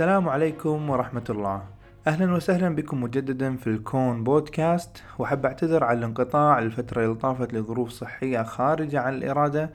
[0.00, 1.62] السلام عليكم ورحمة الله.
[2.06, 5.02] أهلا وسهلا بكم مجددا في الكون بودكاست.
[5.18, 9.70] وأحب أعتذر على الانقطاع الفترة اللي طافت لظروف صحية خارجة عن الإرادة.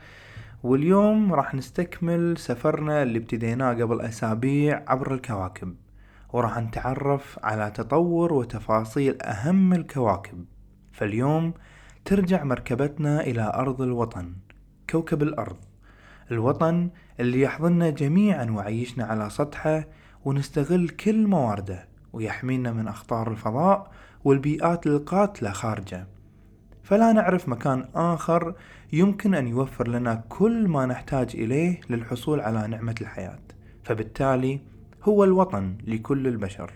[0.64, 5.76] واليوم راح نستكمل سفرنا اللي ابتديناه قبل أسابيع عبر الكواكب.
[6.34, 10.46] وراح نتعرف على تطور وتفاصيل أهم الكواكب.
[10.92, 11.54] فاليوم
[12.06, 14.34] ترجع مركبتنا إلى أرض الوطن
[14.90, 15.58] كوكب الأرض.
[16.32, 16.90] الوطن
[17.20, 19.84] اللي يحضننا جميعا وعيشنا على سطحه
[20.26, 23.92] ونستغل كل مواردة ويحمينا من أخطار الفضاء
[24.24, 26.08] والبيئات القاتلة خارجة.
[26.84, 28.56] فلا نعرف مكان آخر
[28.94, 33.40] يمكن أن يوفر لنا كل ما نحتاج إليه للحصول على نعمة الحياة.
[33.84, 34.60] فبالتالي
[35.04, 36.72] هو الوطن لكل البشر.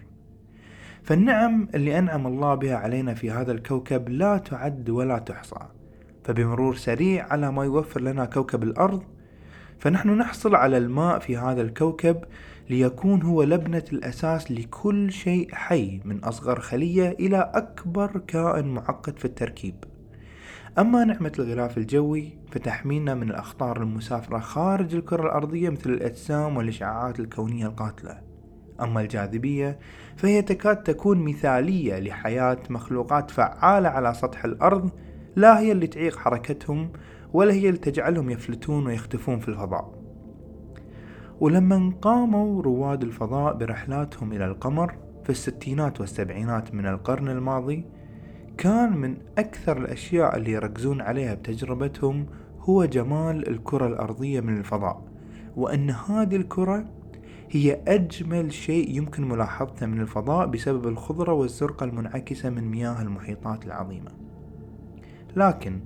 [1.04, 5.60] فالنعم اللي أنعم الله بها علينا في هذا الكوكب لا تعد ولا تحصى.
[6.24, 9.04] فبمرور سريع على ما يوفر لنا كوكب الأرض
[9.80, 12.24] فنحن نحصل على الماء في هذا الكوكب
[12.70, 19.26] ليكون هو لبنة الأساس لكل شيء حي من أصغر خلية إلى أكبر كائن معقد في
[19.26, 19.76] التركيب.
[20.80, 27.68] أما نعمة الغلاف الجوي فتحمينا من الأخطار المسافرة خارج الكرة الأرضية مثل الأجسام والإشعاعات الكونية
[27.68, 28.22] القاتلة.
[28.82, 29.80] أما الجاذبية
[30.18, 34.92] فهي تكاد تكون مثالية لحياة مخلوقات فعالة على سطح الأرض
[35.36, 36.92] لا هي اللي تعيق حركتهم
[37.34, 40.00] ولا هي اللي تجعلهم يفلتون ويختفون في الفضاء.
[41.40, 47.86] ولما قاموا رواد الفضاء برحلاتهم إلى القمر في الستينات والسبعينات من القرن الماضي
[48.58, 52.26] كان من أكثر الأشياء اللي يركزون عليها بتجربتهم
[52.60, 55.04] هو جمال الكرة الأرضية من الفضاء
[55.56, 56.86] وأن هذه الكرة
[57.52, 64.12] هي أجمل شيء يمكن ملاحظته من الفضاء بسبب الخضرة والزرقة المنعكسة من مياه المحيطات العظيمة.
[65.36, 65.80] لكن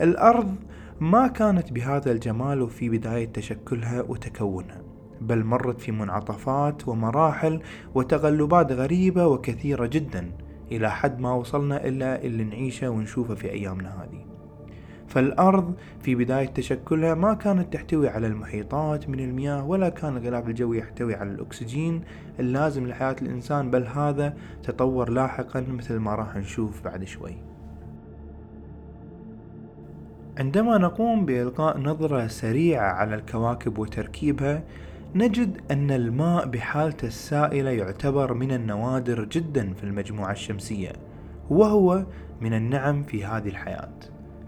[0.00, 0.54] الأرض
[1.00, 4.82] ما كانت بهذا الجمال في بداية تشكلها وتكونها
[5.20, 7.60] بل مرت في منعطفات ومراحل
[7.94, 10.32] وتغلبات غريبة وكثيرة جدا
[10.72, 14.24] إلى حد ما وصلنا إلا اللي نعيشه ونشوفه في أيامنا هذه.
[15.08, 20.78] فالأرض في بداية تشكلها ما كانت تحتوي على المحيطات من المياه ولا كان الغلاف الجوي
[20.78, 22.02] يحتوي على الأكسجين
[22.40, 27.53] اللازم لحياة الإنسان بل هذا تطور لاحقا مثل ما راح نشوف بعد شوي.
[30.38, 34.62] عندما نقوم بإلقاء نظرة سريعة على الكواكب وتركيبها
[35.14, 40.92] نجد أن الماء بحالته السائلة يعتبر من النوادر جدا في المجموعة الشمسية
[41.50, 42.06] وهو
[42.40, 43.94] من النعم في هذه الحياة.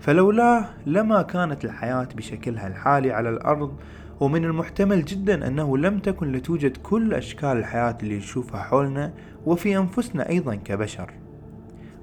[0.01, 3.77] فلولاه لما كانت الحياة بشكلها الحالي على الأرض
[4.21, 9.13] ومن المحتمل جدا أنه لم تكن لتوجد كل أشكال الحياة اللي نشوفها حولنا
[9.47, 11.26] وفي أنفسنا أيضا كبشر.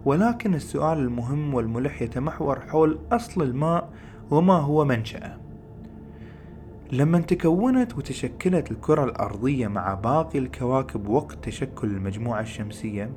[0.06, 3.90] ولكن السؤال المهم والملح يتمحور حول أصل الماء
[4.32, 5.38] وما هو منشأه.
[6.92, 13.12] لما تكونت وتشكلت الكرة الأرضية مع باقي الكواكب وقت تشكل المجموعة الشمسية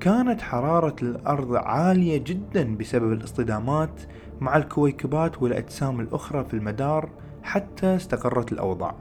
[0.00, 4.00] كانت حرارة الأرض عالية جدا بسبب الاصطدامات
[4.40, 7.08] مع الكويكبات والأجسام الأخرى في المدار
[7.42, 8.94] حتى استقرت الأوضاع.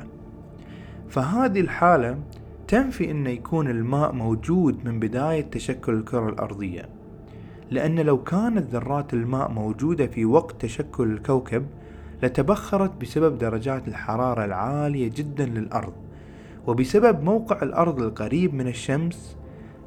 [1.10, 2.18] فهذه الحالة
[2.72, 6.90] تنفي أن يكون الماء موجود من بداية تشكل الكرة الأرضية
[7.72, 11.66] لأن لو كانت ذرات الماء موجودة في وقت تشكل الكوكب
[12.24, 15.94] لتبخرت بسبب درجات الحرارة العالية جدا للأرض.
[16.68, 19.38] وبسبب موقع الأرض القريب من الشمس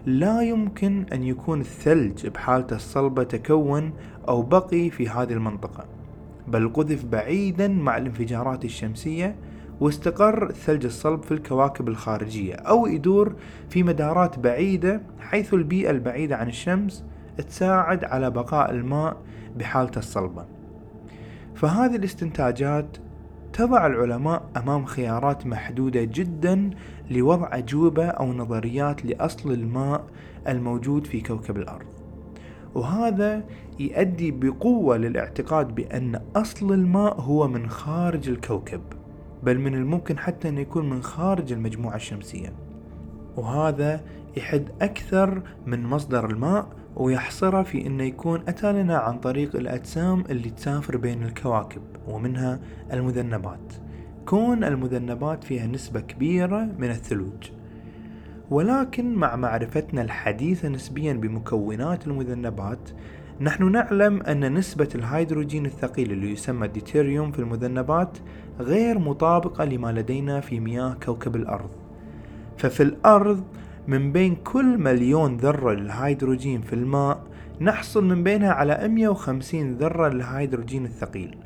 [0.07, 3.93] لا يمكن أن يكون الثلج بحالته الصلبة تكون
[4.29, 5.85] أو بقي في هذه المنطقة
[6.49, 9.37] بل قذف بعيدا مع الانفجارات الشمسية
[9.81, 13.35] واستقر الثلج الصلب في الكواكب الخارجية أو يدور
[13.69, 17.05] في مدارات بعيدة حيث البيئة البعيدة عن الشمس
[17.49, 19.17] تساعد على بقاء الماء
[19.57, 20.45] بحالته الصلبة.
[21.55, 22.97] فهذه الاستنتاجات
[23.53, 26.71] تضع العلماء أمام خيارات محدودة جدا
[27.11, 30.05] لوضع أجوبة أو نظريات لأصل الماء
[30.49, 31.87] الموجود في كوكب الأرض.
[32.75, 33.45] وهذا
[33.81, 38.81] يؤدي بقوة للاعتقاد بأن أصل الماء هو من خارج الكوكب.
[39.45, 42.53] بل من الممكن حتى أن يكون من خارج المجموعة الشمسية.
[43.37, 44.01] وهذا
[44.37, 50.51] يحد أكثر من مصدر الماء ويحصره في أنه يكون أتى لنا عن طريق الأجسام اللي
[50.51, 52.61] تسافر بين الكواكب ومنها
[52.93, 53.73] المذنبات.
[54.27, 57.51] كون المذنبات فيها نسبة كبيرة من الثلوج.
[58.51, 62.91] ولكن مع معرفتنا الحديثة نسبيا بمكونات المذنبات
[63.41, 68.19] نحن نعلم أن نسبة الهيدروجين الثقيل اللي يسمى الديتيريوم في المذنبات
[68.61, 71.71] غير مطابقة لما لدينا في مياه كوكب الأرض.
[72.57, 73.45] ففي الأرض
[73.89, 77.23] من بين كل مليون ذرة للهيدروجين في الماء
[77.61, 81.37] نحصل من بينها على 150 ذرة للهيدروجين الثقيل.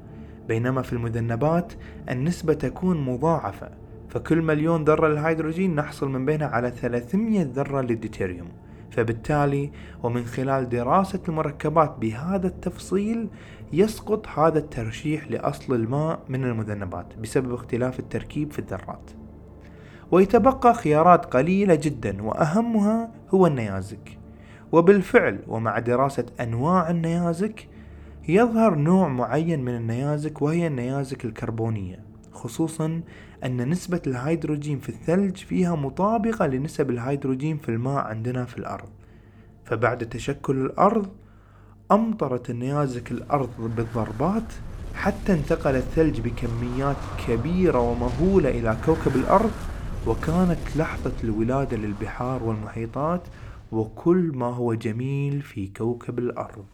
[0.49, 1.73] بينما في المذنبات
[2.11, 3.69] النسبة تكون مضاعفة
[4.08, 8.49] فكل مليون ذرة للهيدروجين نحصل من بينها على 300 ذرة للديتيريوم.
[8.98, 9.70] فبالتالي
[10.02, 13.28] ومن خلال دراسة المركبات بهذا التفصيل
[13.72, 19.10] يسقط هذا الترشيح لأصل الماء من المذنبات بسبب اختلاف التركيب في الذرات.
[20.10, 24.18] ويتبقى خيارات قليلة جدا وأهمها هو النيازك.
[24.72, 27.68] وبالفعل ومع دراسة أنواع النيازك
[28.28, 33.00] يظهر نوع معين من النيازك وهي النيازك الكربونية خصوصا
[33.44, 38.88] أن نسبة الهيدروجين في الثلج فيها مطابقة لنسب الهيدروجين في الماء عندنا في الأرض.
[39.64, 41.08] فبعد تشكل الأرض
[41.93, 44.52] أمطرت النيازك الأرض بالضربات
[44.94, 46.96] حتى انتقل الثلج بكميات
[47.29, 49.50] كبيرة ومهولة إلى كوكب الأرض
[50.06, 53.23] وكانت لحظة الولادة للبحار والمحيطات
[53.73, 56.64] وكل ما هو جميل في كوكب الأرض.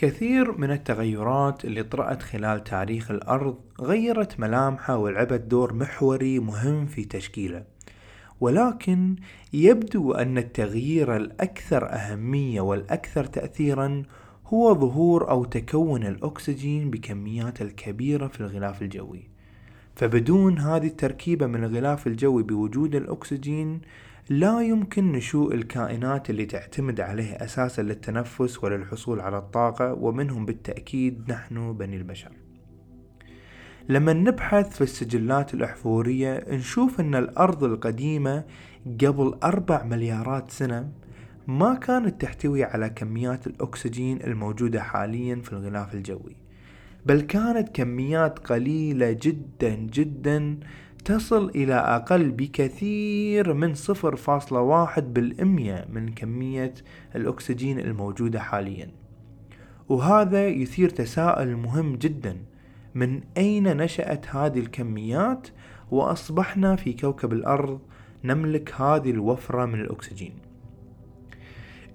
[0.00, 7.04] كثير من التغيرات اللي طرأت خلال تاريخ الأرض غيرت ملامحه ولعبت دور محوري مهم في
[7.04, 7.64] تشكيله.
[8.40, 9.16] ولكن
[9.52, 14.02] يبدو أن التغيير الأكثر أهمية والأكثر تأثيرا
[14.46, 19.28] هو ظهور أو تكون الأكسجين بكميات الكبيرة في الغلاف الجوي.
[19.96, 23.80] فبدون هذه التركيبة من الغلاف الجوي بوجود الأكسجين
[24.30, 31.72] لا يمكن نشوء الكائنات اللي تعتمد عليه أساسا للتنفس وللحصول على الطاقة ومنهم بالتأكيد نحن
[31.72, 32.32] بني البشر.
[33.88, 38.44] لما نبحث في السجلات الأحفورية نشوف أن الأرض القديمة
[39.00, 40.92] قبل أربع مليارات سنة
[41.46, 46.36] ما كانت تحتوي على كميات الأكسجين الموجودة حاليا في الغلاف الجوي
[47.06, 50.58] بل كانت كميات قليلة جدا جدا
[51.04, 56.74] تصل إلى أقل بكثير من 0.1 بالأمية من كمية
[57.16, 58.90] الأكسجين الموجودة حاليا.
[59.88, 62.36] وهذا يثير تساؤل مهم جدا.
[62.94, 65.48] من أين نشأت هذه الكميات؟
[65.90, 67.80] وأصبحنا في كوكب الأرض
[68.24, 70.34] نملك هذه الوفرة من الأكسجين.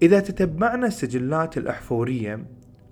[0.02, 2.46] إذا تتبعنا السجلات الأحفورية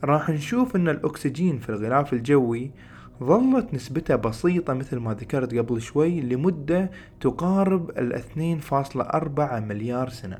[0.03, 2.71] راح نشوف أن الأكسجين في الغلاف الجوي
[3.19, 10.37] ظلت نسبته بسيطة مثل ما ذكرت قبل شوي لمدة تقارب ال 2.4 مليار سنة.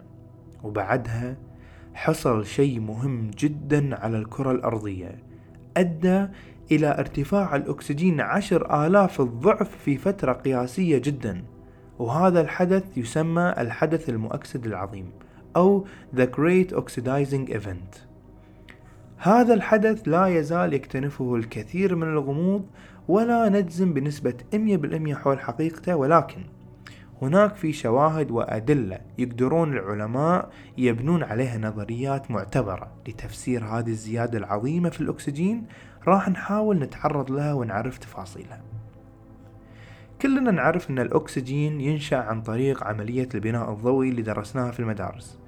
[0.63, 1.38] وبعدها
[1.93, 5.24] حصل شيء مهم جدا على الكرة الأرضية
[5.77, 6.27] أدى
[6.71, 11.43] إلى ارتفاع الأكسجين عشر آلاف الضعف في فترة قياسية جدا.
[12.00, 15.12] وهذا الحدث يسمى الحدث المؤكسد العظيم
[15.55, 18.12] أو The Great Oxidizing Event.
[19.24, 22.65] هذا الحدث لا يزال يكتنفه الكثير من الغموض
[23.08, 26.42] ولا نجزم بنسبة 100% حول حقيقته ولكن
[27.22, 35.01] هناك في شواهد وأدلة يقدرون العلماء يبنون عليها نظريات معتبرة لتفسير هذه الزيادة العظيمة في
[35.01, 35.65] الأكسجين
[36.08, 38.62] راح نحاول نتعرض لها ونعرف تفاصيلها.
[40.22, 45.39] كلنا نعرف أن الأكسجين ينشأ عن طريق عملية البناء الضوئي اللي درسناها في المدارس.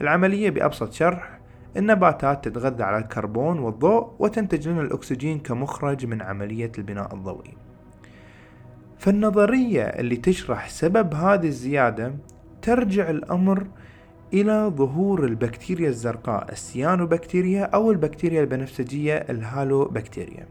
[0.00, 1.43] العملية بأبسط شرح
[1.76, 7.56] النباتات تتغذى على الكربون والضوء وتنتج لنا الأكسجين كمخرج من عملية البناء الضوئي.
[8.98, 12.14] فالنظرية اللي تشرح سبب هذه الزيادة
[12.62, 13.66] ترجع الأمر
[14.34, 20.46] إلى ظهور البكتيريا الزرقاء السيانوبكتيريا أو البكتيريا البنفسجية الهالوبكتيريا.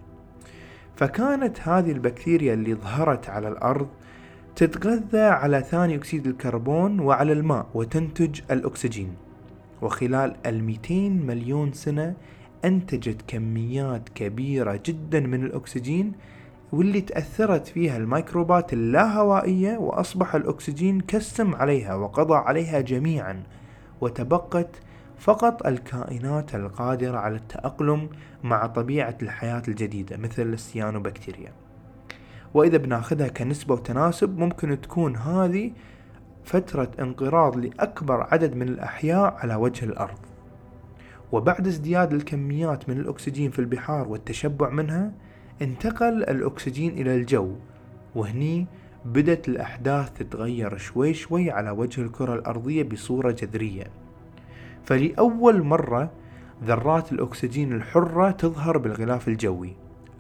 [0.96, 3.88] فكانت هذه البكتيريا اللي ظهرت على الأرض
[4.56, 9.13] تتغذى على ثاني أكسيد الكربون وعلى الماء وتنتج الأكسجين.
[9.83, 12.15] وخلال الميتين مليون سنة
[12.65, 16.11] أنتجت كميات كبيرة جدا من الأكسجين
[16.71, 23.43] واللي تأثرت فيها الميكروبات اللاهوائية وأصبح الأكسجين كسم عليها وقضى عليها جميعا
[24.01, 24.69] وتبقت
[25.17, 28.09] فقط الكائنات القادرة على التأقلم
[28.43, 31.51] مع طبيعة الحياة الجديدة مثل السيانوبكتيريا.
[32.53, 35.71] وإذا بناخذها كنسبة وتناسب ممكن تكون هذه
[36.45, 40.17] فترة انقراض لأكبر عدد من الأحياء على وجه الأرض.
[41.31, 45.12] وبعد ازدياد الكميات من الأكسجين في البحار والتشبع منها
[45.62, 47.51] انتقل الأكسجين إلى الجو.
[48.15, 48.67] وهني
[49.05, 53.83] بدت الأحداث تتغير شوي شوي على وجه الكرة الأرضية بصورة جذرية.
[54.85, 56.12] فلأول مرة
[56.63, 59.73] ذرات الأكسجين الحرة تظهر بالغلاف الجوي.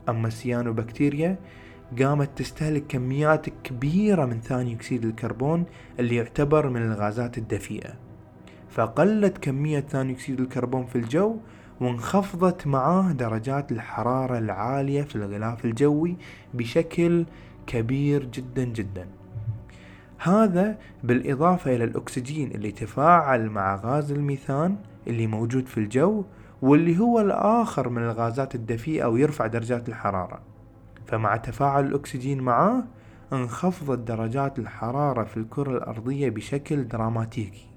[0.09, 1.37] أما السيانوبكتيريا
[2.01, 5.65] قامت تستهلك كميات كبيرة من ثاني أكسيد الكربون
[5.99, 7.93] اللي يعتبر من الغازات الدفيئة.
[8.69, 11.37] فقلت كمية ثاني أكسيد الكربون في الجو
[11.81, 16.17] وانخفضت معاه درجات الحرارة العالية في الغلاف الجوي
[16.53, 17.25] بشكل
[17.67, 19.07] كبير جدا جدا.
[20.17, 24.75] هذا بالإضافة إلى الأكسجين اللي تفاعل مع غاز الميثان
[25.07, 26.23] اللي موجود في الجو
[26.61, 30.52] واللي هو الآخر من الغازات الدفيئة ويرفع درجات الحرارة.
[31.13, 32.83] فمع تفاعل الأكسجين معاه
[33.33, 37.67] انخفضت درجات الحرارة في الكرة الأرضية بشكل دراماتيكي.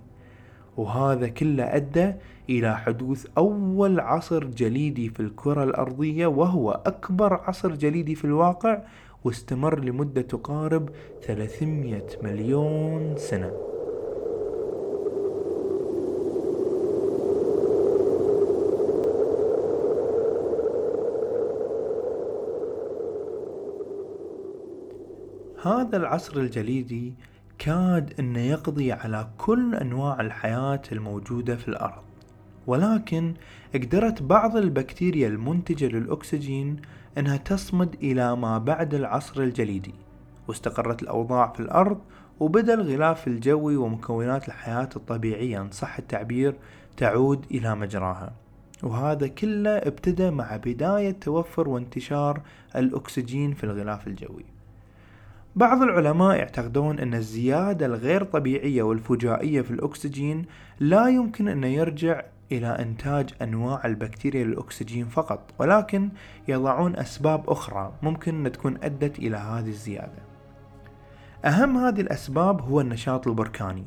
[0.76, 2.12] وهذا كله أدى
[2.50, 8.82] إلى حدوث أول عصر جليدي في الكرة الأرضية وهو أكبر عصر جليدي في الواقع
[9.24, 10.88] واستمر لمدة تقارب
[11.22, 13.75] 300 مليون سنة.
[25.66, 27.14] هذا العصر الجليدي
[27.58, 32.02] كاد انه يقضي على كل أنواع الحياة الموجودة في الأرض.
[32.66, 33.34] ولكن
[33.74, 36.76] قدرت بعض البكتيريا المنتجة للأكسجين
[37.18, 39.94] أنها تصمد إلى ما بعد العصر الجليدي.
[40.48, 41.98] واستقرت الأوضاع في الأرض
[42.40, 46.54] وبدأ الغلاف الجوي ومكونات الحياة الطبيعية إن صح التعبير
[46.96, 48.32] تعود إلى مجراها.
[48.82, 52.42] وهذا كله ابتدى مع بداية توفر وانتشار
[52.76, 54.55] الأكسجين في الغلاف الجوي.
[55.56, 60.44] بعض العلماء يعتقدون أن الزيادة الغير طبيعية والفجائية في الأكسجين
[60.80, 62.22] لا يمكن أن يرجع
[62.52, 66.08] إلى إنتاج أنواع البكتيريا للأكسجين فقط ولكن
[66.48, 70.22] يضعون أسباب أخرى ممكن أن تكون أدت إلى هذه الزيادة.
[71.44, 73.84] أهم هذه الأسباب هو النشاط البركاني.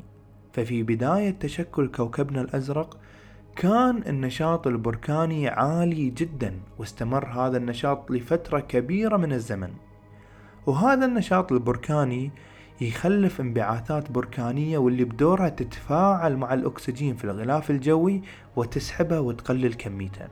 [0.52, 2.98] ففي بداية تشكل كوكبنا الأزرق
[3.56, 9.70] كان النشاط البركاني عالي جدا واستمر هذا النشاط لفترة كبيرة من الزمن.
[10.66, 12.30] وهذا النشاط البركاني
[12.80, 18.22] يخلف انبعاثات بركانية واللي بدورها تتفاعل مع الأكسجين في الغلاف الجوي
[18.56, 20.28] وتسحبه وتقلل كميته.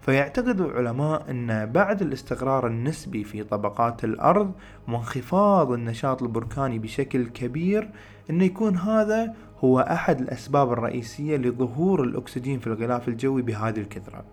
[0.00, 4.52] فيعتقد العلماء أن بعد الاستقرار النسبي في طبقات الأرض
[4.88, 7.90] وانخفاض النشاط البركاني بشكل كبير
[8.30, 14.24] أن يكون هذا هو أحد الأسباب الرئيسية لظهور الأكسجين في الغلاف الجوي بهذه الكثرة.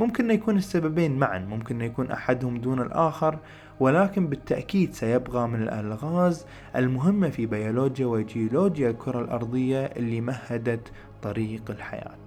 [0.00, 3.38] ممكن يكون السببين معا ممكن يكون أحدهم دون الآخر
[3.80, 6.46] ولكن بالتأكيد سيبقى من الألغاز
[6.76, 12.21] المهمة في بيولوجيا وجيولوجيا الكرة الأرضية اللي مهدت طريق الحياة.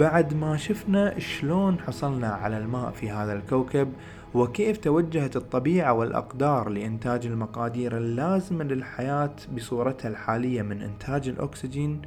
[0.00, 3.92] بعد ما شفنا شلون حصلنا على الماء في هذا الكوكب
[4.34, 12.02] وكيف توجهت الطبيعة والأقدار لإنتاج المقادير اللازمة للحياة بصورتها الحالية من إنتاج الأكسجين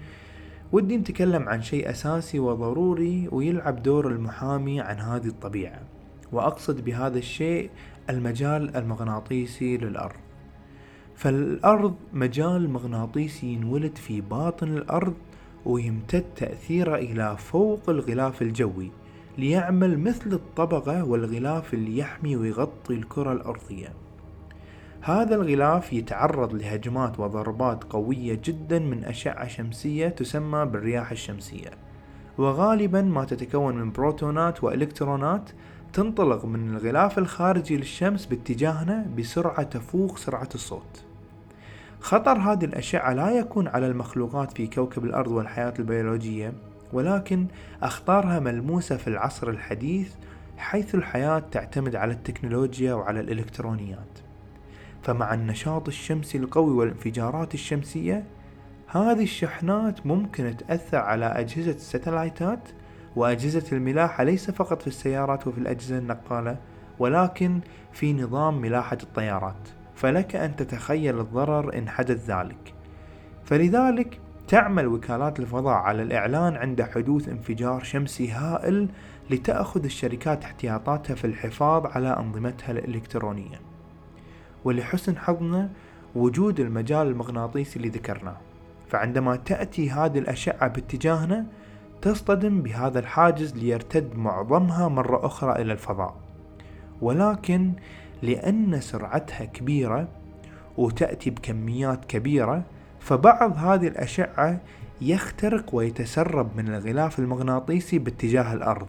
[0.71, 5.81] ودي نتكلم عن شيء أساسي وضروري ويلعب دور المحامي عن هذه الطبيعة
[6.31, 7.69] وأقصد بهذا الشيء
[8.09, 10.19] المجال المغناطيسي للأرض.
[11.15, 15.13] فالأرض مجال مغناطيسي ينولد في باطن الأرض
[15.65, 18.91] ويمتد تأثيره إلى فوق الغلاف الجوي
[19.37, 23.93] ليعمل مثل الطبقة والغلاف اللي يحمي ويغطي الكرة الأرضية.
[25.01, 31.69] هذا الغلاف يتعرض لهجمات وضربات قوية جدا من أشعة شمسية تسمى بالرياح الشمسية.
[32.37, 35.49] وغالبا ما تتكون من بروتونات وإلكترونات
[35.93, 41.03] تنطلق من الغلاف الخارجي للشمس باتجاهنا بسرعة تفوق سرعة الصوت.
[42.03, 46.53] خطر هذه الأشعة لا يكون على المخلوقات في كوكب الأرض والحياة البيولوجية
[46.93, 47.47] ولكن
[47.83, 50.13] أخطارها ملموسة في العصر الحديث
[50.57, 54.19] حيث الحياة تعتمد على التكنولوجيا وعلى الإلكترونيات.
[55.03, 58.23] فمع النشاط الشمسي القوي والانفجارات الشمسية
[58.87, 62.69] هذه الشحنات ممكن تأثر على أجهزة الستلايتات
[63.15, 66.57] وأجهزة الملاحة ليس فقط في السيارات وفي الأجهزة النقالة
[66.99, 67.59] ولكن
[67.93, 69.82] في نظام ملاحة الطيارات.
[70.03, 72.73] فلك أن تتخيل الضرر إن حدث ذلك.
[73.45, 78.89] فلذلك تعمل وكالات الفضاء على الإعلان عند حدوث انفجار شمسي هائل
[79.29, 83.59] لتأخذ الشركات احتياطاتها في الحفاظ على أنظمتها الإلكترونية.
[84.63, 85.69] ولحسن حظنا
[86.15, 88.37] وجود المجال المغناطيسي اللي ذكرناه.
[88.89, 91.45] فعندما تأتي هذه الأشعة باتجاهنا
[92.01, 96.15] تصطدم بهذا الحاجز ليرتد معظمها مرة أخرى إلى الفضاء.
[97.01, 97.73] ولكن
[98.23, 100.07] لأن سرعتها كبيرة
[100.77, 102.63] وتأتي بكميات كبيرة
[102.99, 104.59] فبعض هذه الأشعة
[105.01, 108.87] يخترق ويتسرب من الغلاف المغناطيسي باتجاه الأرض.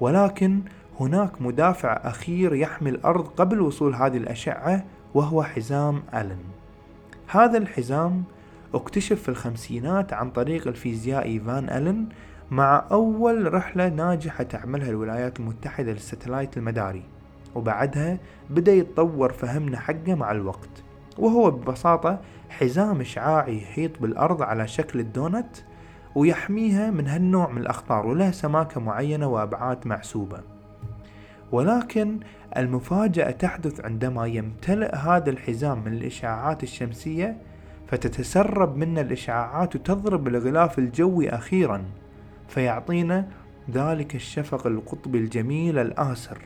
[0.00, 0.60] ولكن
[1.00, 6.44] هناك مدافع أخير يحمي الأرض قبل وصول هذه الأشعة وهو حزام ألن.
[7.26, 8.24] هذا الحزام
[8.74, 12.06] اكتشف في الخمسينات عن طريق الفيزيائي فان ألن
[12.50, 17.02] مع أول رحلة ناجحة تعملها الولايات المتحدة لل satellite المداري.
[17.54, 18.18] وبعدها
[18.50, 20.84] بدأ يتطور فهمنا حقه مع الوقت.
[21.18, 25.56] وهو ببساطة حزام إشعاعي يحيط بالأرض على شكل الدونت
[26.14, 30.40] ويحميها من هالنوع من الأخطار وله سماكة معينة وأبعاد محسوبة
[31.52, 32.20] ولكن
[32.56, 37.36] المفاجأة تحدث عندما يمتلئ هذا الحزام من الإشعاعات الشمسية
[37.86, 41.84] فتتسرب منه الإشعاعات وتضرب الغلاف الجوي أخيرا
[42.48, 43.28] فيعطينا
[43.70, 46.38] ذلك الشفق القطبي الجميل الآسر.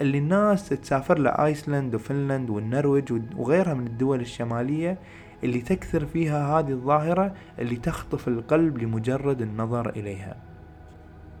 [0.00, 4.98] اللي الناس تسافر لآيسلند وفنلند والنرويج وغيرها من الدول الشمالية
[5.44, 10.36] اللي تكثر فيها هذه الظاهرة اللي تخطف القلب لمجرد النظر إليها.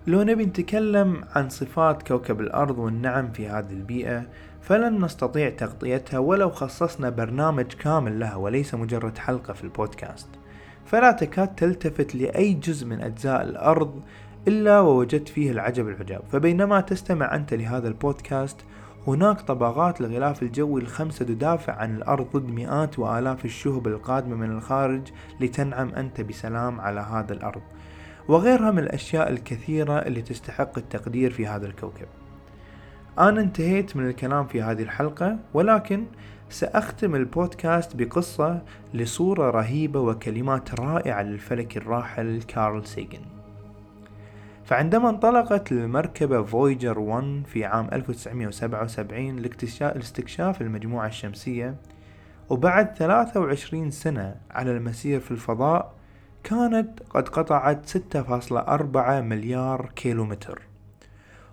[0.06, 4.26] لو نبي نتكلم عن صفات كوكب الأرض والنعم في هذه البيئة
[4.60, 10.28] فلن نستطيع تغطيتها ولو خصصنا برنامج كامل لها وليس مجرد حلقة في البودكاست.
[10.84, 14.02] فلا تكاد تلتفت لأي جزء من أجزاء الأرض
[14.48, 16.22] إلا ووجدت فيه العجب العجاب.
[16.32, 18.56] فبينما تستمع أنت لهذا البودكاست
[19.06, 25.02] هناك طبقات الغلاف الجوي الخمسة تدافع عن الأرض ضد مئات وآلاف الشهب القادمة من الخارج
[25.40, 27.62] لتنعم أنت بسلام على هذا الأرض.
[28.28, 32.06] وغيرها من الأشياء الكثيرة اللي تستحق التقدير في هذا الكوكب.
[33.18, 36.04] أنا انتهيت من الكلام في هذه الحلقة ولكن
[36.50, 38.62] سأختم البودكاست بقصة
[38.94, 43.37] لصورة رهيبة وكلمات رائعة للفلك الراحل كارل سيجن.
[44.68, 49.36] فعندما انطلقت المركبة فويجر 1 في عام 1977
[49.80, 51.76] لاستكشاف المجموعة الشمسية
[52.50, 55.94] وبعد 23 سنة على المسير في الفضاء
[56.44, 60.62] كانت قد قطعت 6.4 مليار كيلومتر.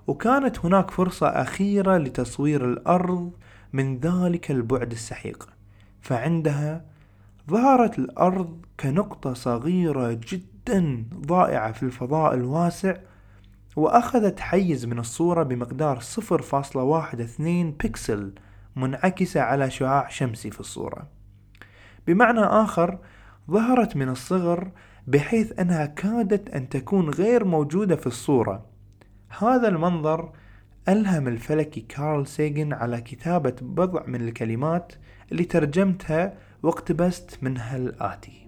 [0.07, 3.31] وكانت هناك فرصة أخيرة لتصوير الأرض
[3.73, 5.49] من ذلك البعد السحيق.
[6.01, 6.85] فعندها
[7.49, 10.54] ظهرت الأرض كنقطة صغيرة جدا
[11.25, 12.95] ضائعة في الفضاء الواسع
[13.75, 16.77] وأخذت حيز من الصورة بمقدار 0.12
[17.83, 18.33] بكسل
[18.75, 21.07] منعكسة على شعاع شمسي في الصورة.
[22.07, 22.99] بمعنى آخر
[23.51, 24.71] ظهرت من الصغر
[25.07, 28.65] بحيث أنها كادت أن تكون غير موجودة في الصورة.
[29.39, 30.31] هذا المنظر
[30.89, 34.93] ألهم الفلكي كارل سيجن على كتابة بضع من الكلمات
[35.31, 38.44] اللي ترجمتها واقتبست منها الآتي.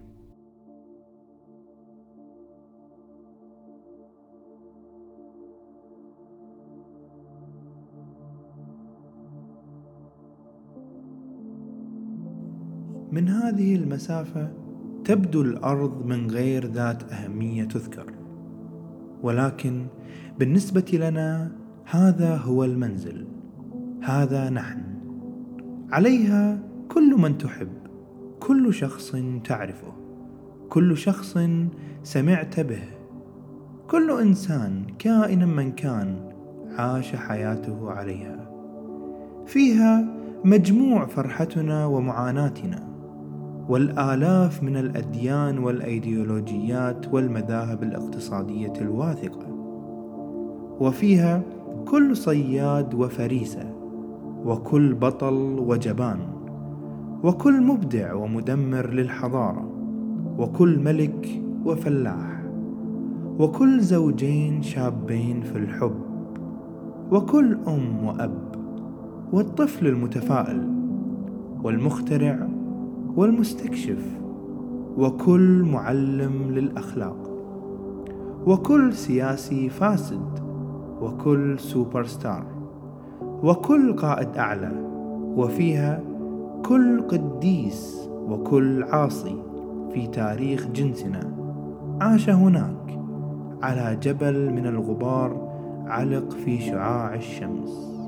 [13.18, 14.48] من هذه المسافة
[15.04, 18.12] تبدو الأرض من غير ذات أهمية تذكر.
[19.22, 19.86] ولكن
[20.38, 21.52] بالنسبة لنا
[21.84, 23.26] هذا هو المنزل
[24.02, 24.82] هذا نحن.
[25.90, 27.68] عليها كل من تحب
[28.40, 29.92] كل شخص تعرفه
[30.68, 31.38] كل شخص
[32.02, 32.82] سمعت به
[33.90, 36.30] كل إنسان كائنا من كان
[36.76, 38.50] عاش حياته عليها.
[39.46, 40.04] فيها
[40.44, 42.87] مجموع فرحتنا ومعاناتنا.
[43.68, 49.46] والآلاف من الأديان والأيديولوجيات والمذاهب الاقتصادية الواثقة.
[50.80, 51.42] وفيها
[51.86, 53.74] كل صياد وفريسة
[54.44, 56.18] وكل بطل وجبان
[57.24, 59.68] وكل مبدع ومدمر للحضارة
[60.38, 62.42] وكل ملك وفلاح
[63.38, 66.00] وكل زوجين شابين في الحب
[67.10, 68.48] وكل أم وأب
[69.32, 70.68] والطفل المتفائل
[71.62, 72.48] والمخترع
[73.18, 74.18] والمستكشف
[74.98, 77.30] وكل معلم للأخلاق
[78.46, 80.40] وكل سياسي فاسد
[81.02, 82.44] وكل سوبر ستار
[83.42, 84.72] وكل قائد أعلى
[85.36, 86.00] وفيها
[86.66, 89.42] كل قديس وكل عاصي
[89.92, 91.20] في تاريخ جنسنا
[92.00, 92.98] عاش هناك
[93.62, 95.48] على جبل من الغبار
[95.86, 97.98] علق في شعاع الشمس.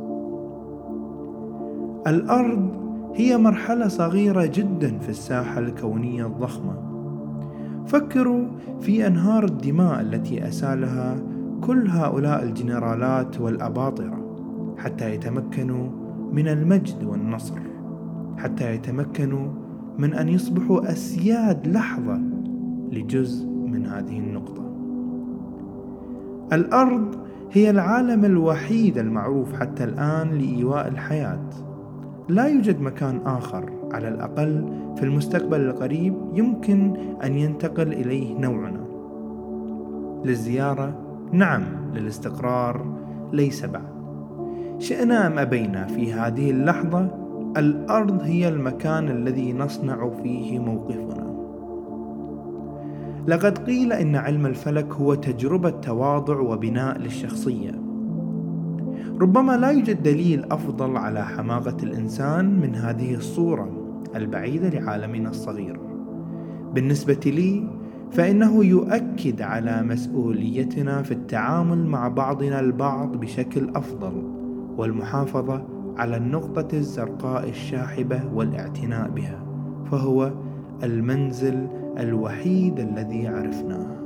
[2.06, 2.79] الأرض
[3.14, 6.90] هي مرحلة صغيرة جدا في الساحة الكونية الضخمة.
[7.86, 8.46] فكروا
[8.80, 11.16] في أنهار الدماء التي أسالها
[11.60, 14.20] كل هؤلاء الجنرالات والأباطرة
[14.78, 15.88] حتى يتمكنوا
[16.32, 17.58] من المجد والنصر
[18.38, 19.48] حتى يتمكنوا
[19.98, 22.20] من أن يصبحوا أسياد لحظة
[22.92, 24.70] لجزء من هذه النقطة.
[26.52, 27.16] الأرض
[27.52, 31.50] هي العالم الوحيد المعروف حتى الآن لإيواء الحياة.
[32.30, 34.64] لا يوجد مكان آخر على الأقل
[34.96, 38.84] في المستقبل القريب يمكن أن ينتقل إليه نوعنا.
[40.24, 40.94] للزيارة
[41.32, 41.62] نعم
[41.94, 42.86] للاستقرار
[43.32, 43.90] ليس بعد.
[44.78, 47.08] شئنا أم أبينا في هذه اللحظة؟
[47.56, 51.30] الأرض هي المكان الذي نصنع فيه موقفنا.
[53.26, 57.89] لقد قيل إن علم الفلك هو تجربة تواضع وبناء للشخصية.
[59.20, 63.68] ربما لا يوجد دليل أفضل على حماقة الإنسان من هذه الصورة
[64.16, 65.80] البعيدة لعالمنا الصغير.
[66.74, 67.68] بالنسبة لي
[68.10, 74.22] فإنه يؤكد على مسؤوليتنا في التعامل مع بعضنا البعض بشكل أفضل
[74.76, 75.64] والمحافظة
[75.96, 79.42] على النقطة الزرقاء الشاحبة والاعتناء بها
[79.90, 80.32] فهو
[80.82, 81.66] المنزل
[81.98, 83.99] الوحيد الذي عرفناه.